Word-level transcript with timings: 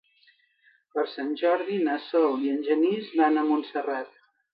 Per 0.93 1.03
Sant 1.11 1.27
Jordi 1.41 1.77
na 1.87 1.97
Sol 2.05 2.47
i 2.47 2.53
en 2.53 2.65
Genís 2.69 3.13
van 3.21 3.39
a 3.43 3.45
Montserrat. 3.51 4.11